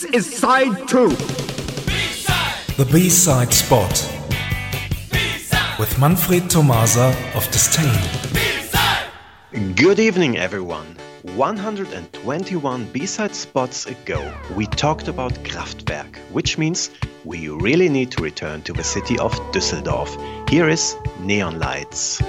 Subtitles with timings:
[0.00, 1.10] This is side two.
[2.78, 3.92] The B-side spot
[5.78, 8.00] with Manfred Tomasa of Disdain.
[9.74, 10.96] Good evening, everyone.
[11.34, 16.90] 121 B-side spots ago, we talked about Kraftwerk, which means
[17.26, 20.16] we really need to return to the city of Düsseldorf.
[20.48, 22.22] Here is Neon Lights.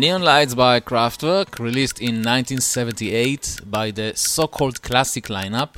[0.00, 5.74] Neon Lights by Kraftwerk, released in 1978 by the so-called classic lineup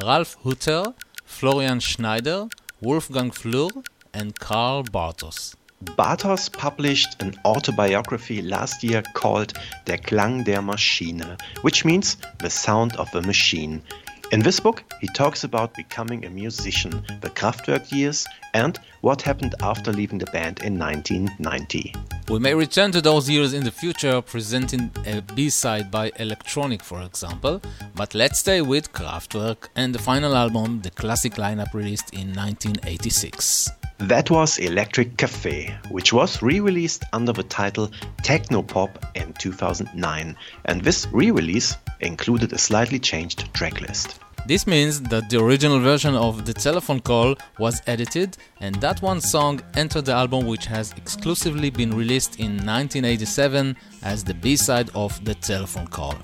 [0.00, 2.46] Ralf Hutter, Florian Schneider,
[2.80, 5.56] Wolfgang Flür, and Karl Bartos.
[5.82, 9.54] Bartos published an autobiography last year called
[9.86, 13.82] Der Klang der Maschine, which means the sound of a machine.
[14.30, 16.92] In this book, he talks about becoming a musician,
[17.22, 21.92] the Kraftwerk years, and what happened after leaving the band in 1990.
[22.30, 27.00] We may return to those years in the future, presenting a B-side by Electronic, for
[27.00, 27.62] example,
[27.94, 33.70] but let's stay with Kraftwerk and the final album, the classic lineup released in 1986.
[33.96, 37.90] That was Electric Cafe, which was re released under the title
[38.22, 40.36] Technopop in 2009,
[40.66, 44.18] and this re release included a slightly changed tracklist.
[44.48, 49.20] This means that the original version of The Telephone Call was edited, and that one
[49.20, 54.88] song entered the album, which has exclusively been released in 1987 as the B side
[54.94, 56.14] of The Telephone Call.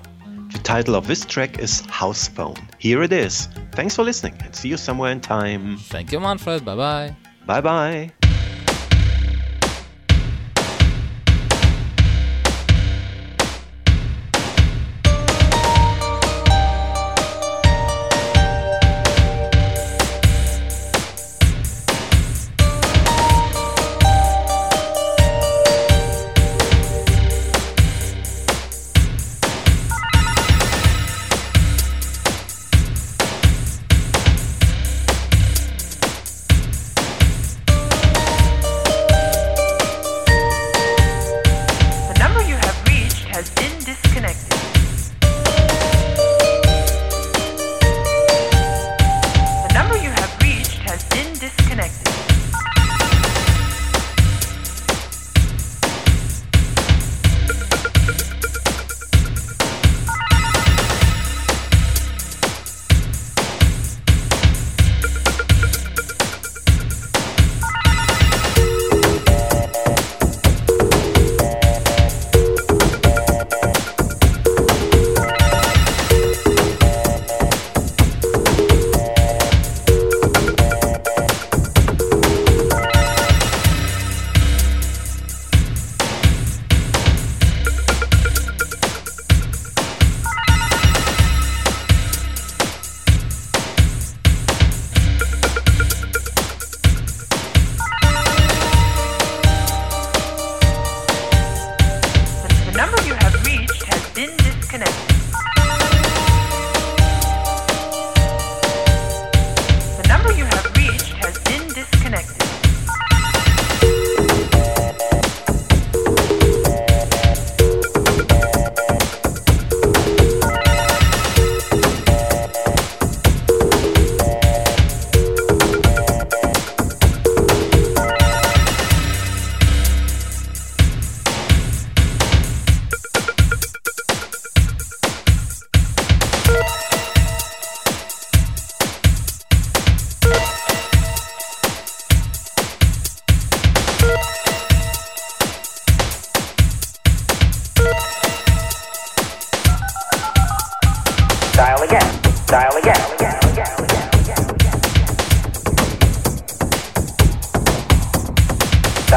[0.51, 2.55] The title of this track is House Phone.
[2.79, 3.47] Here it is.
[3.73, 5.77] Thanks for listening and see you somewhere in time.
[5.77, 6.65] Thank you, Manfred.
[6.65, 7.15] Bye bye.
[7.45, 8.24] Bye bye.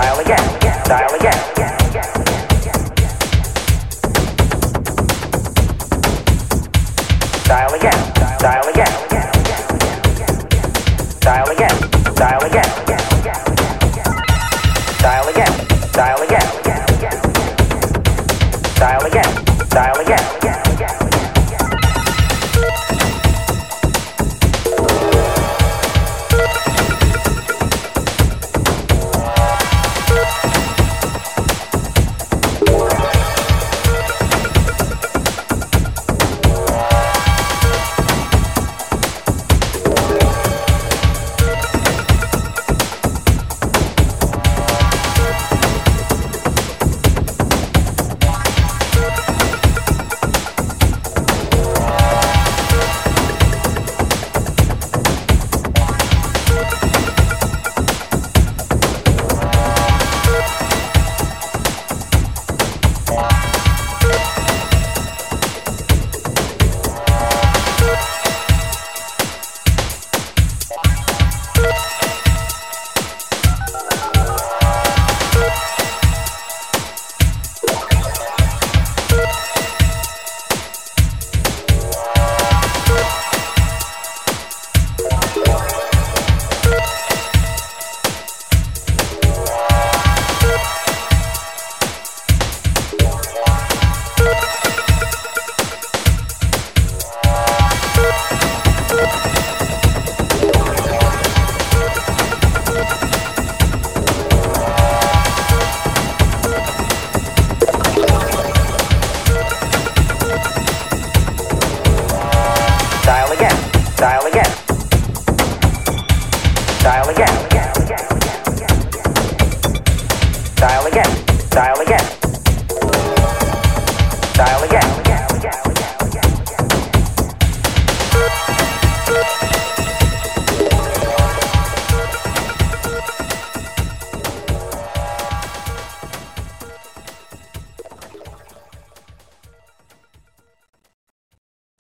[0.01, 1.78] dial again, dial again.